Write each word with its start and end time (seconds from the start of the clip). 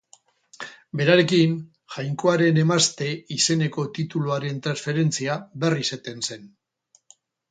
Berarekin, 1.01 1.51
Jainkoaren 1.95 2.57
Emazte 2.61 3.09
izeneko 3.35 3.85
tituluaren 3.97 4.63
transferentzia 4.69 5.35
berriz 5.65 5.87
eten 5.99 6.25
zen. 6.31 6.49